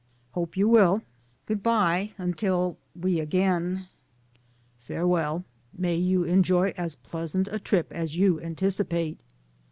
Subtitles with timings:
[0.31, 1.03] "Hope you will,
[1.45, 3.87] good bye until we meet again."
[4.79, 5.43] "Farewell,
[5.77, 9.19] may you enjoy as pleasant a trip as you anticipate."